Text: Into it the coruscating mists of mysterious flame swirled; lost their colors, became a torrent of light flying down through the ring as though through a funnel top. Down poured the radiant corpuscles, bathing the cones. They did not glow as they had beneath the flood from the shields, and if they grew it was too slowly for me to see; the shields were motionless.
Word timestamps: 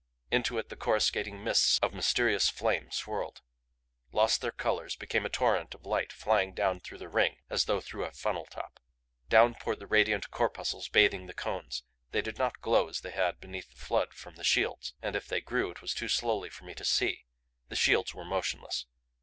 Into 0.31 0.57
it 0.57 0.69
the 0.69 0.75
coruscating 0.75 1.43
mists 1.43 1.77
of 1.83 1.93
mysterious 1.93 2.49
flame 2.49 2.89
swirled; 2.89 3.43
lost 4.11 4.41
their 4.41 4.51
colors, 4.51 4.95
became 4.95 5.27
a 5.27 5.29
torrent 5.29 5.75
of 5.75 5.85
light 5.85 6.11
flying 6.11 6.55
down 6.55 6.79
through 6.79 6.97
the 6.97 7.07
ring 7.07 7.37
as 7.51 7.65
though 7.65 7.79
through 7.79 8.05
a 8.05 8.11
funnel 8.11 8.47
top. 8.47 8.79
Down 9.29 9.53
poured 9.53 9.77
the 9.77 9.85
radiant 9.85 10.31
corpuscles, 10.31 10.87
bathing 10.89 11.27
the 11.27 11.35
cones. 11.35 11.83
They 12.13 12.23
did 12.23 12.39
not 12.39 12.61
glow 12.61 12.87
as 12.89 13.01
they 13.01 13.11
had 13.11 13.39
beneath 13.39 13.69
the 13.69 13.77
flood 13.85 14.15
from 14.15 14.37
the 14.37 14.43
shields, 14.43 14.95
and 15.03 15.15
if 15.15 15.27
they 15.27 15.39
grew 15.39 15.69
it 15.69 15.83
was 15.83 15.93
too 15.93 16.07
slowly 16.07 16.49
for 16.49 16.63
me 16.65 16.73
to 16.73 16.83
see; 16.83 17.27
the 17.69 17.75
shields 17.75 18.11
were 18.11 18.25
motionless. 18.25 18.87